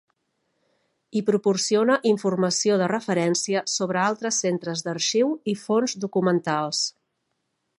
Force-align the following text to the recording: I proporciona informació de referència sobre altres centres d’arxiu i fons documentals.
I 1.19 1.21
proporciona 1.25 1.97
informació 2.11 2.77
de 2.83 2.87
referència 2.93 3.61
sobre 3.75 4.01
altres 4.05 4.41
centres 4.47 4.83
d’arxiu 4.89 5.33
i 5.55 5.59
fons 5.67 5.95
documentals. 6.07 6.83